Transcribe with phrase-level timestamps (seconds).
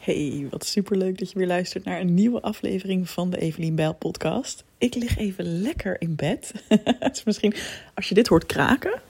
[0.00, 3.94] Hey, wat superleuk dat je weer luistert naar een nieuwe aflevering van de Evelien Bijl
[3.94, 4.64] podcast.
[4.78, 6.52] Ik lig even lekker in bed.
[7.24, 7.54] Misschien,
[7.94, 9.00] als je dit hoort kraken,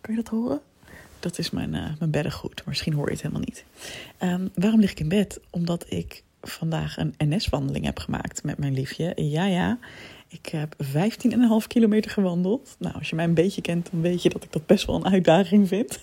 [0.00, 0.60] kan je dat horen?
[1.18, 3.64] Dat is mijn, uh, mijn beddengoed, misschien hoor je het helemaal niet.
[4.22, 5.40] Um, waarom lig ik in bed?
[5.50, 9.12] Omdat ik vandaag een NS-wandeling heb gemaakt met mijn liefje.
[9.16, 9.78] Ja, ja,
[10.28, 12.76] ik heb 15,5 kilometer gewandeld.
[12.78, 14.96] Nou, als je mij een beetje kent, dan weet je dat ik dat best wel
[14.96, 15.98] een uitdaging vind.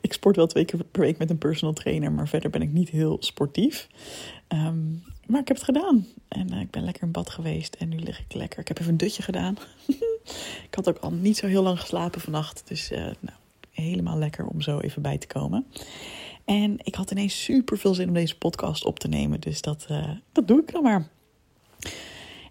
[0.00, 2.72] ik sport wel twee keer per week met een personal trainer, maar verder ben ik
[2.72, 3.88] niet heel sportief.
[4.48, 6.06] Um, maar ik heb het gedaan.
[6.28, 8.58] En uh, ik ben lekker in bad geweest en nu lig ik lekker.
[8.60, 9.56] Ik heb even een dutje gedaan.
[10.68, 12.62] ik had ook al niet zo heel lang geslapen vannacht.
[12.64, 13.36] Dus uh, nou,
[13.70, 15.66] helemaal lekker om zo even bij te komen.
[16.44, 19.40] En ik had ineens super veel zin om deze podcast op te nemen.
[19.40, 21.08] Dus dat, uh, dat doe ik dan maar.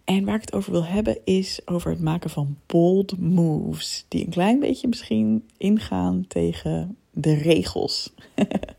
[0.03, 4.05] En waar ik het over wil hebben is over het maken van bold moves.
[4.07, 8.13] Die een klein beetje misschien ingaan tegen de regels.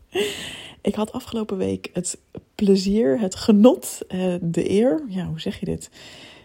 [0.81, 2.19] ik had afgelopen week het
[2.55, 5.89] plezier, het genot, eh, de eer, ja, hoe zeg je dit?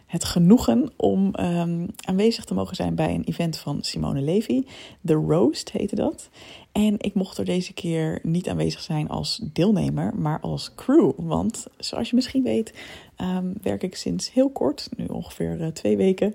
[0.06, 4.64] Het genoegen om um, aanwezig te mogen zijn bij een event van Simone Levy.
[5.04, 6.28] The Roast heette dat.
[6.72, 11.12] En ik mocht er deze keer niet aanwezig zijn als deelnemer, maar als crew.
[11.16, 12.74] Want zoals je misschien weet,
[13.19, 16.34] um, werk ik sinds heel kort, nu ongeveer uh, twee weken,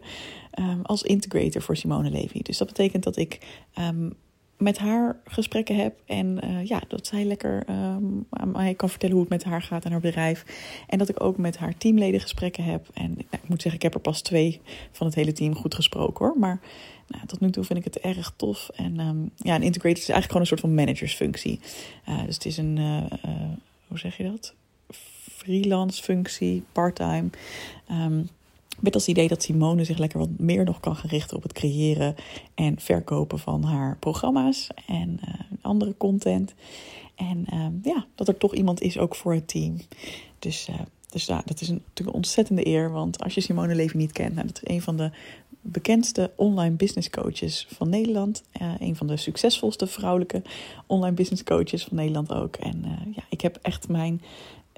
[0.60, 2.42] um, als integrator voor Simone Levy.
[2.42, 3.40] Dus dat betekent dat ik
[4.60, 6.00] met haar gesprekken heb.
[6.06, 9.62] En uh, ja, dat zij lekker um, aan mij kan vertellen hoe het met haar
[9.62, 10.46] gaat en haar bedrijf.
[10.88, 12.88] En dat ik ook met haar teamleden gesprekken heb.
[12.94, 15.76] En nou, ik moet zeggen, ik heb er pas twee van het hele team goed
[15.76, 16.40] gesproken hoor.
[16.40, 16.60] Maar
[17.08, 18.70] nou, tot nu toe vind ik het erg tof.
[18.76, 21.60] En um, ja, een integrator is eigenlijk gewoon een soort van managersfunctie.
[22.10, 23.04] Uh, dus het is een, uh,
[23.88, 24.54] hoe zeg je dat?
[25.28, 27.30] Freelance functie, parttime.
[27.92, 28.30] Um,
[28.82, 31.54] met als idee dat Simone zich lekker wat meer nog kan gaan richten op het
[31.54, 32.16] creëren
[32.56, 36.54] en verkopen van haar programma's en uh, andere content.
[37.16, 39.78] En uh, ja, dat er toch iemand is ook voor het team.
[40.40, 40.76] Dus, uh,
[41.10, 42.92] dus ja, dat is een, natuurlijk een ontzettende eer.
[42.92, 45.12] Want als je Simone Levy niet kent, nou, dat is een van de
[45.62, 48.44] bekendste online business coaches van Nederland.
[48.62, 50.42] Uh, een van de succesvolste vrouwelijke
[50.86, 52.56] online business coaches van Nederland ook.
[52.56, 52.86] En
[53.16, 54.22] ja, ik heb echt mijn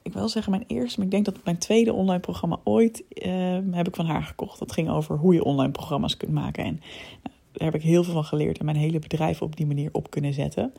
[0.01, 3.57] ik wil zeggen mijn eerste, maar ik denk dat mijn tweede online programma ooit uh,
[3.71, 4.59] heb ik van haar gekocht.
[4.59, 6.63] Dat ging over hoe je online programma's kunt maken.
[6.63, 6.81] En
[7.23, 9.89] nou, daar heb ik heel veel van geleerd en mijn hele bedrijf op die manier
[9.91, 10.73] op kunnen zetten.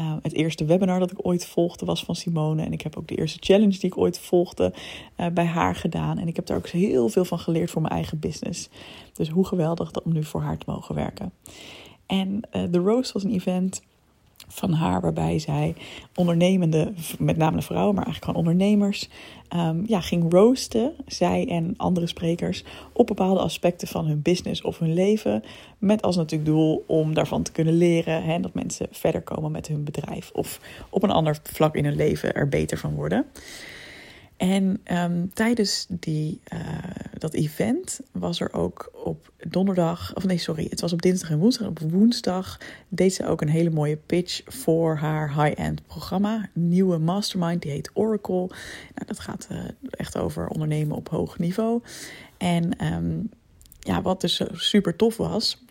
[0.00, 2.62] Uh, het eerste webinar dat ik ooit volgde was van Simone.
[2.62, 4.72] En ik heb ook de eerste challenge die ik ooit volgde
[5.16, 6.18] uh, bij haar gedaan.
[6.18, 8.68] En ik heb daar ook heel veel van geleerd voor mijn eigen business.
[9.12, 11.32] Dus hoe geweldig om nu voor haar te mogen werken.
[12.06, 13.82] En uh, The Roast was een event
[14.52, 15.74] van haar, waarbij zij
[16.14, 19.08] ondernemende, met name vrouwen, maar eigenlijk gewoon ondernemers,
[19.56, 24.78] um, ja, ging roosten, zij en andere sprekers, op bepaalde aspecten van hun business of
[24.78, 25.42] hun leven.
[25.78, 29.66] Met als natuurlijk doel om daarvan te kunnen leren, hè, dat mensen verder komen met
[29.66, 33.26] hun bedrijf of op een ander vlak in hun leven er beter van worden.
[34.42, 36.60] En um, tijdens die, uh,
[37.18, 41.38] dat event was er ook op donderdag, of nee, sorry, het was op dinsdag en
[41.38, 41.68] woensdag.
[41.68, 46.48] Op woensdag deed ze ook een hele mooie pitch voor haar high-end programma.
[46.52, 48.46] Nieuwe mastermind, die heet Oracle.
[48.94, 49.58] Nou, dat gaat uh,
[49.90, 51.82] echt over ondernemen op hoog niveau.
[52.36, 53.30] En um,
[53.78, 55.64] ja, wat dus super tof was,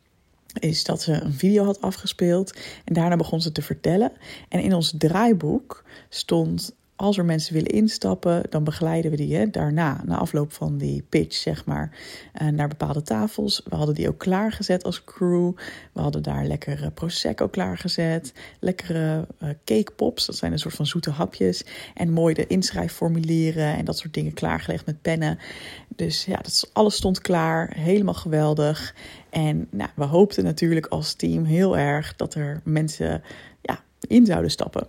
[0.59, 4.11] is dat ze een video had afgespeeld en daarna begon ze te vertellen.
[4.49, 9.49] En in ons draaiboek stond als er mensen willen instappen, dan begeleiden we die hè,
[9.49, 11.97] daarna, na afloop van die pitch, zeg maar,
[12.41, 13.61] uh, naar bepaalde tafels.
[13.69, 15.51] We hadden die ook klaargezet als crew.
[15.93, 20.85] We hadden daar lekkere prosecco klaargezet, lekkere uh, cake pops, dat zijn een soort van
[20.85, 21.63] zoete hapjes,
[21.93, 25.39] en mooi de inschrijfformulieren en dat soort dingen klaargelegd met pennen.
[25.87, 28.95] Dus ja, dat, alles stond klaar, helemaal geweldig.
[29.29, 33.23] En nou, we hoopten natuurlijk als team heel erg dat er mensen
[33.61, 34.87] ja, in zouden stappen.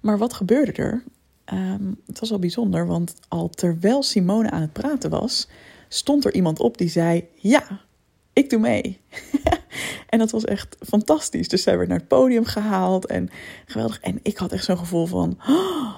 [0.00, 1.04] Maar wat gebeurde er?
[1.54, 5.48] Um, het was wel bijzonder, want al terwijl Simone aan het praten was,
[5.88, 7.80] stond er iemand op die zei: Ja,
[8.32, 9.00] ik doe mee.
[10.10, 11.48] en dat was echt fantastisch.
[11.48, 13.28] Dus zij werd naar het podium gehaald en
[13.66, 14.00] geweldig.
[14.00, 15.94] En ik had echt zo'n gevoel van: oh,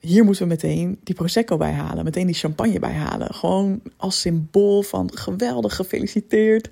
[0.00, 3.34] hier moeten we meteen die Prosecco bij halen, meteen die champagne bij halen.
[3.34, 6.70] Gewoon als symbool van geweldig gefeliciteerd.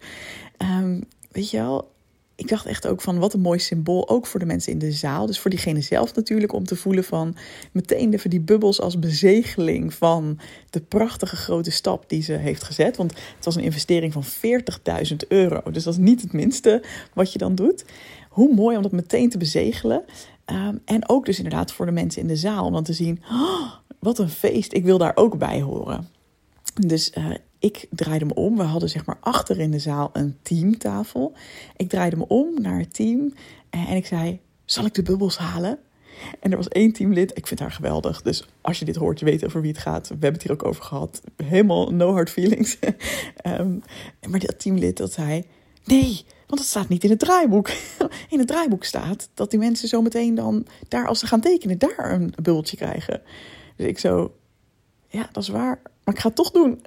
[0.58, 1.90] Um, weet je wel,
[2.40, 4.92] ik dacht echt ook van wat een mooi symbool, ook voor de mensen in de
[4.92, 5.26] zaal.
[5.26, 7.36] Dus voor diegene zelf natuurlijk, om te voelen van
[7.72, 10.38] meteen even die bubbels als bezegeling van
[10.70, 12.96] de prachtige grote stap die ze heeft gezet.
[12.96, 15.70] Want het was een investering van 40.000 euro.
[15.70, 16.82] Dus dat is niet het minste
[17.14, 17.84] wat je dan doet.
[18.28, 20.02] Hoe mooi om dat meteen te bezegelen.
[20.46, 23.22] Um, en ook dus inderdaad voor de mensen in de zaal, om dan te zien,
[23.30, 26.08] oh, wat een feest, ik wil daar ook bij horen.
[26.86, 28.56] Dus uh, ik draaide me om.
[28.56, 31.32] We hadden zeg maar achter in de zaal een teamtafel.
[31.76, 33.34] Ik draaide me om naar het team
[33.70, 35.78] en ik zei: Zal ik de bubbels halen?
[36.40, 38.22] En er was één teamlid, ik vind haar geweldig.
[38.22, 40.08] Dus als je dit hoort, je weet over wie het gaat.
[40.08, 41.22] We hebben het hier ook over gehad.
[41.44, 42.78] Helemaal no hard feelings.
[43.46, 43.82] um,
[44.30, 45.44] maar dat teamlid dat zei,
[45.84, 47.70] nee, want het staat niet in het draaiboek.
[48.28, 51.78] In het draaiboek staat dat die mensen zo meteen dan daar, als ze gaan tekenen,
[51.78, 53.22] daar een bubbeltje krijgen.
[53.76, 54.34] Dus ik zo,
[55.08, 56.80] ja, dat is waar, maar ik ga het toch doen.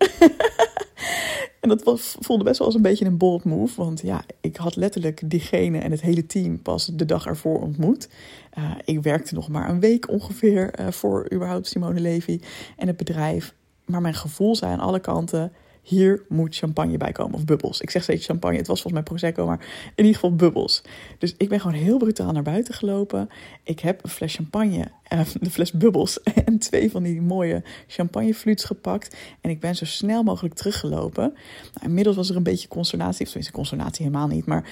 [1.61, 3.81] en dat was, voelde best wel als een beetje een bold move.
[3.83, 8.09] Want ja, ik had letterlijk diegene en het hele team pas de dag ervoor ontmoet.
[8.57, 12.39] Uh, ik werkte nog maar een week ongeveer uh, voor überhaupt Simone Levy
[12.77, 13.53] en het bedrijf.
[13.85, 15.51] Maar mijn gevoel zei aan alle kanten:
[15.83, 17.35] hier moet champagne bij komen.
[17.35, 17.81] Of bubbels.
[17.81, 18.57] Ik zeg steeds champagne.
[18.57, 19.59] Het was volgens mij Prosecco, maar
[19.95, 20.81] in ieder geval bubbels.
[21.17, 23.29] Dus ik ben gewoon heel brutaal naar buiten gelopen.
[23.63, 28.63] Ik heb een fles champagne, eh, de fles bubbels en twee van die mooie champagnefluits
[28.63, 29.15] gepakt.
[29.41, 31.33] En ik ben zo snel mogelijk teruggelopen.
[31.73, 33.21] Nou, inmiddels was er een beetje consternatie.
[33.21, 34.45] Of tenminste, consternatie helemaal niet.
[34.45, 34.69] Maar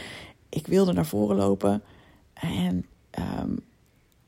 [0.49, 1.83] ik wilde naar voren lopen.
[2.33, 2.85] En
[3.19, 3.59] um,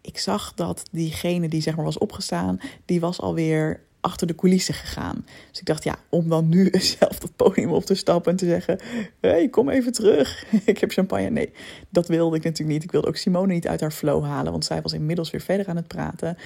[0.02, 4.74] ik zag dat diegene die zeg maar was opgestaan, die was alweer achter de coulissen
[4.74, 5.26] gegaan.
[5.50, 6.70] Dus ik dacht, ja, om dan nu
[7.00, 8.80] zelf dat podium op te stappen en te zeggen:
[9.20, 10.46] Hé, hey, kom even terug.
[10.66, 11.30] ik heb champagne.
[11.30, 11.52] Nee,
[11.90, 12.84] dat wilde ik natuurlijk niet.
[12.84, 15.68] Ik wilde ook Simone niet uit haar flow halen, want zij was inmiddels weer verder
[15.68, 16.38] aan het praten.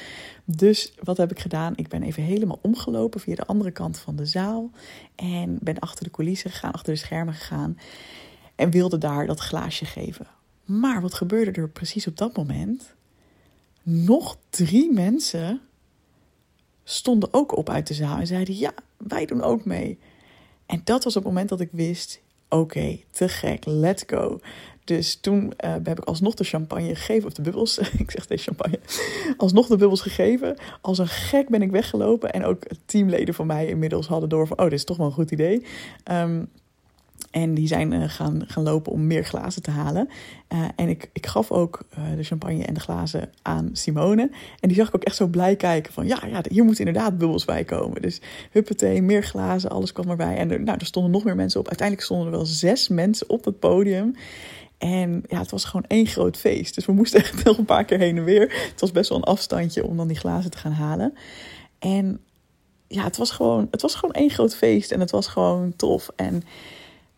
[0.46, 1.74] Dus wat heb ik gedaan?
[1.76, 4.72] Ik ben even helemaal omgelopen via de andere kant van de zaal.
[5.16, 7.78] En ben achter de coulissen gegaan, achter de schermen gegaan.
[8.56, 10.28] En wilde daar dat glaasje geven.
[10.66, 12.96] Maar wat gebeurde er precies op dat moment?
[13.84, 15.62] Nog drie mensen
[16.90, 20.00] stonden ook op uit de zaal en zeiden: Ja, wij doen ook mee.
[20.66, 24.40] En dat was het moment dat ik wist: Oké, te gek, let's go.
[24.84, 28.44] Dus toen uh, heb ik alsnog de champagne gegeven, of de bubbels, ik zeg deze
[28.44, 28.80] champagne,
[29.38, 30.58] alsnog de bubbels gegeven.
[30.82, 34.58] Als een gek ben ik weggelopen en ook teamleden van mij inmiddels hadden door van,
[34.58, 35.66] oh, dit is toch wel een goed idee.
[36.12, 36.50] Um,
[37.32, 40.10] en die zijn uh, gaan, gaan lopen om meer glazen te halen.
[40.54, 44.30] Uh, en ik, ik gaf ook uh, de champagne en de glazen aan Simone.
[44.60, 46.08] En die zag ik ook echt zo blij kijken van...
[46.08, 48.02] ja, ja hier moeten inderdaad bubbels bij komen.
[48.02, 48.22] Dus
[48.52, 50.38] huppatee, meer glazen, alles kwam erbij.
[50.38, 51.68] En er, nou, er stonden nog meer mensen op.
[51.68, 54.16] Uiteindelijk stonden er wel zes mensen op het podium.
[54.78, 56.76] En ja, het was gewoon één groot feest.
[56.76, 58.70] Dus we moesten echt nog een paar keer heen en weer.
[58.72, 61.14] Het was best wel een afstandje om dan die glazen te gaan halen.
[61.80, 62.20] En
[62.88, 64.92] ja, het was gewoon, het was gewoon één groot feest.
[64.92, 66.10] En het was gewoon tof.
[66.16, 66.44] En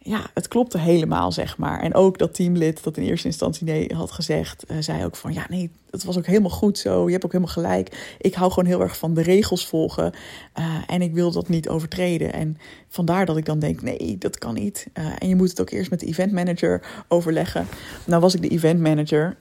[0.09, 1.79] ja, het klopte helemaal, zeg maar.
[1.79, 5.33] En ook dat teamlid dat in eerste instantie nee had gezegd, uh, zei ook van
[5.33, 7.05] ja, nee, het was ook helemaal goed zo.
[7.05, 8.15] Je hebt ook helemaal gelijk.
[8.19, 10.13] Ik hou gewoon heel erg van de regels volgen
[10.59, 12.33] uh, en ik wil dat niet overtreden.
[12.33, 12.57] En
[12.87, 14.87] vandaar dat ik dan denk, nee, dat kan niet.
[14.93, 17.67] Uh, en je moet het ook eerst met de event manager overleggen.
[18.05, 19.37] Nou was ik de event manager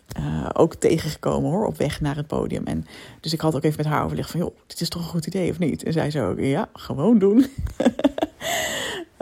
[0.52, 2.66] ook tegengekomen hoor, op weg naar het podium.
[2.66, 2.86] En
[3.20, 5.26] dus ik had ook even met haar overlegd van, joh, dit is toch een goed
[5.26, 5.82] idee of niet?
[5.82, 7.46] En zij zo, ja, gewoon doen.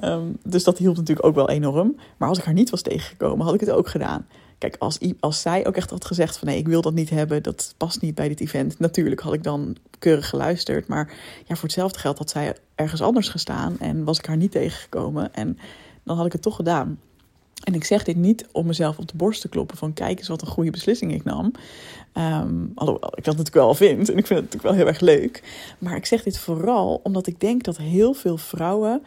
[0.04, 1.96] Um, dus dat hielp natuurlijk ook wel enorm.
[2.16, 4.26] Maar als ik haar niet was tegengekomen, had ik het ook gedaan.
[4.58, 7.42] Kijk, als, als zij ook echt had gezegd van nee, ik wil dat niet hebben,
[7.42, 8.78] dat past niet bij dit event.
[8.78, 10.88] Natuurlijk had ik dan keurig geluisterd.
[10.88, 11.12] Maar
[11.46, 15.34] ja, voor hetzelfde geld had zij ergens anders gestaan en was ik haar niet tegengekomen.
[15.34, 15.58] En
[16.02, 16.98] dan had ik het toch gedaan.
[17.64, 20.28] En ik zeg dit niet om mezelf op de borst te kloppen van kijk eens
[20.28, 21.52] wat een goede beslissing ik nam.
[22.14, 25.00] Um, alhoewel ik dat natuurlijk wel vind en ik vind het natuurlijk wel heel erg
[25.00, 25.42] leuk.
[25.78, 29.02] Maar ik zeg dit vooral omdat ik denk dat heel veel vrouwen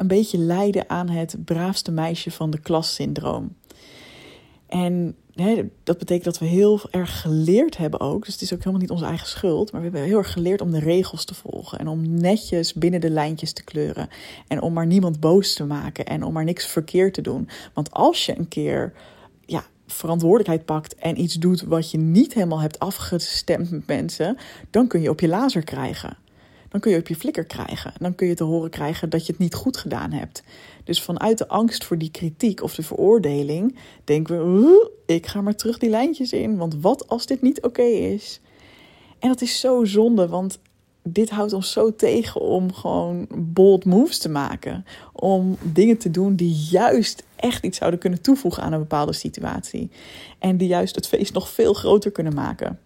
[0.00, 3.56] een beetje lijden aan het braafste meisje van de klas syndroom.
[4.66, 5.16] En
[5.84, 8.24] dat betekent dat we heel erg geleerd hebben ook.
[8.24, 9.72] Dus het is ook helemaal niet onze eigen schuld.
[9.72, 11.78] Maar we hebben heel erg geleerd om de regels te volgen.
[11.78, 14.08] En om netjes binnen de lijntjes te kleuren.
[14.48, 16.06] En om maar niemand boos te maken.
[16.06, 17.48] En om maar niks verkeerd te doen.
[17.74, 18.92] Want als je een keer
[19.46, 24.36] ja, verantwoordelijkheid pakt en iets doet wat je niet helemaal hebt afgestemd met mensen,
[24.70, 26.16] dan kun je op je lazer krijgen
[26.70, 27.92] dan kun je op je flikker krijgen.
[27.98, 30.42] Dan kun je te horen krijgen dat je het niet goed gedaan hebt.
[30.84, 35.54] Dus vanuit de angst voor die kritiek of de veroordeling denken we: ik ga maar
[35.54, 38.40] terug die lijntjes in, want wat als dit niet oké is?
[39.18, 40.58] En dat is zo zonde, want
[41.02, 44.84] dit houdt ons zo tegen om gewoon bold moves te maken.
[45.12, 49.90] Om dingen te doen die juist echt iets zouden kunnen toevoegen aan een bepaalde situatie.
[50.38, 52.78] En die juist het feest nog veel groter kunnen maken.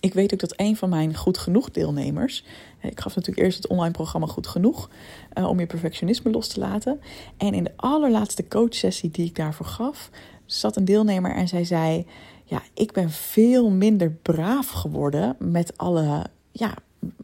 [0.00, 2.44] Ik weet ook dat een van mijn goed genoeg deelnemers.
[2.80, 4.90] Eh, ik gaf natuurlijk eerst het online programma Goed Genoeg.
[5.38, 7.00] Uh, om je perfectionisme los te laten.
[7.36, 10.10] En in de allerlaatste coachsessie die ik daarvoor gaf.
[10.44, 12.06] zat een deelnemer en zij zei.
[12.44, 16.74] Ja, ik ben veel minder braaf geworden met alle, ja,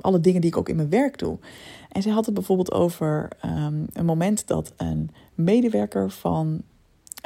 [0.00, 1.38] alle dingen die ik ook in mijn werk doe.
[1.88, 6.62] En zij had het bijvoorbeeld over um, een moment dat een medewerker van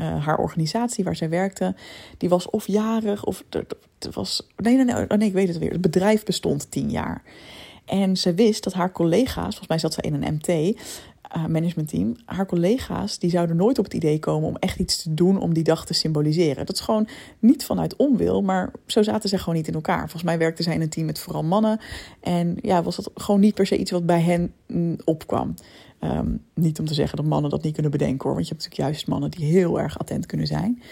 [0.00, 1.74] uh, haar organisatie waar zij werkte,
[2.18, 4.46] die was of jarig of het was.
[4.56, 5.72] Nee, nee, nee, oh, nee, ik weet het weer.
[5.72, 7.22] Het bedrijf bestond tien jaar.
[7.84, 10.80] En ze wist dat haar collega's, volgens mij zat ze in een MT,
[11.48, 15.40] managementteam, haar collega's, die zouden nooit op het idee komen om echt iets te doen
[15.40, 16.66] om die dag te symboliseren.
[16.66, 20.00] Dat is gewoon niet vanuit onwil, maar zo zaten ze gewoon niet in elkaar.
[20.00, 21.80] Volgens mij werkte zij in een team met vooral mannen.
[22.20, 25.54] En ja, was dat gewoon niet per se iets wat bij hen mm, opkwam.
[26.00, 28.64] Um, niet om te zeggen dat mannen dat niet kunnen bedenken hoor, want je hebt
[28.64, 30.82] natuurlijk juist mannen die heel erg attent kunnen zijn.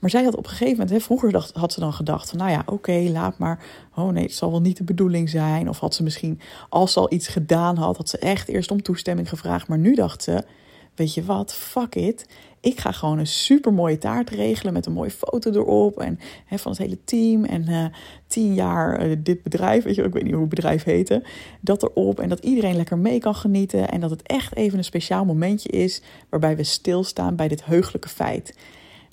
[0.00, 2.38] Maar zij had op een gegeven moment, hè, vroeger dacht, had ze dan gedacht van,
[2.38, 3.64] nou ja, oké, laat maar.
[3.94, 5.68] Oh nee, het zal wel niet de bedoeling zijn.
[5.68, 8.82] Of had ze misschien, als ze al iets gedaan had, had ze echt eerst om
[8.82, 9.68] toestemming gevraagd.
[9.68, 10.44] Maar nu dacht ze,
[10.94, 12.26] weet je wat, fuck it.
[12.60, 16.00] Ik ga gewoon een super mooie taart regelen met een mooie foto erop.
[16.00, 17.44] En hè, van het hele team.
[17.44, 17.84] En uh,
[18.26, 21.22] tien jaar uh, dit bedrijf, weet je, ik weet niet hoe het bedrijf heette.
[21.60, 22.20] Dat erop.
[22.20, 23.88] En dat iedereen lekker mee kan genieten.
[23.88, 26.02] En dat het echt even een speciaal momentje is.
[26.28, 28.54] Waarbij we stilstaan bij dit heugelijke feit.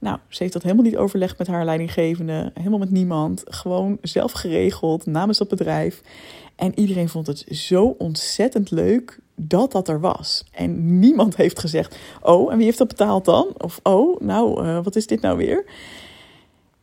[0.03, 3.43] Nou, ze heeft dat helemaal niet overlegd met haar leidinggevende, helemaal met niemand.
[3.45, 6.01] Gewoon zelf geregeld namens dat bedrijf.
[6.55, 10.43] En iedereen vond het zo ontzettend leuk dat dat er was.
[10.51, 13.48] En niemand heeft gezegd: Oh, en wie heeft dat betaald dan?
[13.57, 15.65] Of Oh, nou, uh, wat is dit nou weer?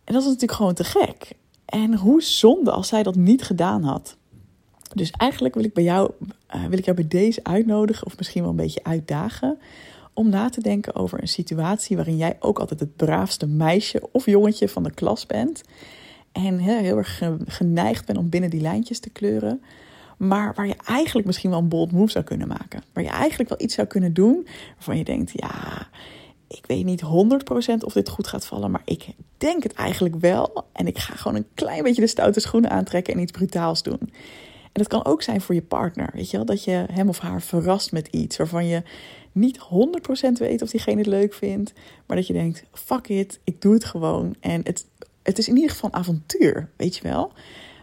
[0.04, 1.32] En dat is natuurlijk gewoon te gek.
[1.64, 4.16] En hoe zonde als zij dat niet gedaan had.
[4.94, 6.10] Dus eigenlijk wil ik bij jou,
[6.54, 9.58] uh, wil ik jou bij deze uitnodigen, of misschien wel een beetje uitdagen
[10.20, 14.26] om na te denken over een situatie waarin jij ook altijd het braafste meisje of
[14.26, 15.62] jongetje van de klas bent.
[16.32, 19.62] En heel erg geneigd bent om binnen die lijntjes te kleuren.
[20.16, 22.82] Maar waar je eigenlijk misschien wel een bold move zou kunnen maken.
[22.92, 25.88] Waar je eigenlijk wel iets zou kunnen doen waarvan je denkt, ja,
[26.48, 27.06] ik weet niet 100%
[27.84, 29.06] of dit goed gaat vallen, maar ik
[29.38, 30.64] denk het eigenlijk wel.
[30.72, 34.12] En ik ga gewoon een klein beetje de stoute schoenen aantrekken en iets brutaals doen.
[34.72, 36.46] En dat kan ook zijn voor je partner, weet je wel?
[36.46, 38.82] Dat je hem of haar verrast met iets waarvan je
[39.32, 39.62] niet 100%
[40.32, 41.72] weet of diegene het leuk vindt,
[42.06, 44.34] maar dat je denkt: fuck it, ik doe het gewoon.
[44.40, 44.86] En het,
[45.22, 47.32] het is in ieder geval een avontuur, weet je wel?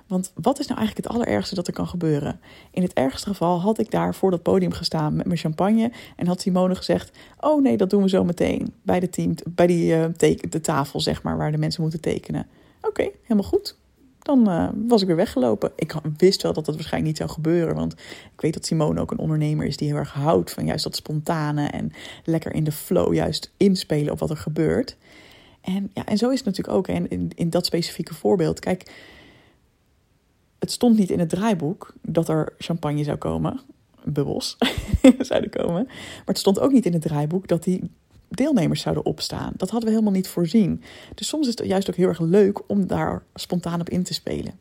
[0.08, 2.40] Want wat is nou eigenlijk het allerergste dat er kan gebeuren?
[2.72, 5.92] In het ergste geval had ik daar voor dat podium gestaan met mijn champagne.
[6.16, 8.74] En had Simone gezegd: Oh nee, dat doen we zo meteen.
[8.82, 12.48] Bij de, team, bij die, teken, de tafel, zeg maar, waar de mensen moeten tekenen.
[12.82, 13.76] Oké, helemaal goed
[14.28, 15.72] dan uh, was ik weer weggelopen.
[15.76, 17.76] Ik wist wel dat dat waarschijnlijk niet zou gebeuren.
[17.76, 17.94] Want
[18.34, 20.96] ik weet dat Simone ook een ondernemer is die heel erg houdt van juist dat
[20.96, 21.92] spontane en
[22.24, 24.98] lekker in de flow juist inspelen op wat er gebeurt.
[25.62, 26.88] En, ja, en zo is het natuurlijk ook.
[26.88, 28.92] En in, in dat specifieke voorbeeld, kijk,
[30.60, 33.60] het stond niet in het draaiboek dat er champagne zou komen.
[34.04, 34.58] Bubbels
[35.20, 35.84] zouden komen.
[35.84, 37.92] Maar het stond ook niet in het draaiboek dat die
[38.30, 39.52] deelnemers zouden opstaan.
[39.56, 40.84] Dat hadden we helemaal niet voorzien.
[41.16, 44.14] Dus soms is het juist ook heel erg leuk om daar spontaan op in te
[44.14, 44.60] spelen.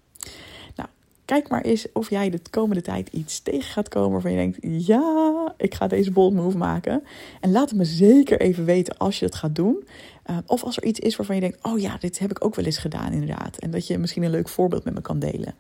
[0.75, 0.89] Nou,
[1.25, 4.87] kijk maar eens of jij de komende tijd iets tegen gaat komen waarvan je denkt:
[4.87, 7.03] ja, ik ga deze bold move maken.
[7.41, 9.85] En laat het me zeker even weten als je het gaat doen.
[10.31, 12.55] Uh, of als er iets is waarvan je denkt: oh ja, dit heb ik ook
[12.55, 13.57] wel eens gedaan, inderdaad.
[13.57, 15.55] En dat je misschien een leuk voorbeeld met me kan delen.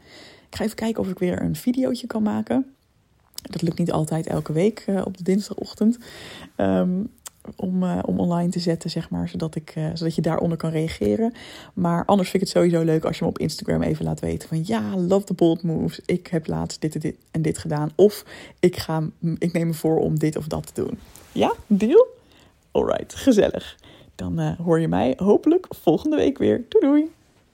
[0.48, 2.75] Ik ga even kijken of ik weer een videootje kan maken.
[3.42, 5.98] Dat lukt niet altijd elke week uh, op de dinsdagochtend.
[6.56, 7.10] Um,
[7.56, 10.70] om, uh, om online te zetten, zeg maar, zodat, ik, uh, zodat je daaronder kan
[10.70, 11.32] reageren.
[11.74, 14.48] Maar anders vind ik het sowieso leuk als je me op Instagram even laat weten
[14.48, 16.00] van ja, love the bold moves.
[16.06, 17.90] Ik heb laatst dit en dit en dit gedaan.
[17.94, 18.24] Of
[18.60, 19.02] ik, ga,
[19.38, 20.98] ik neem me voor om dit of dat te doen.
[21.32, 22.06] Ja, deal?
[22.70, 23.76] Alright, gezellig.
[24.14, 26.64] Dan uh, hoor je mij hopelijk volgende week weer.
[26.68, 27.15] Doei doei!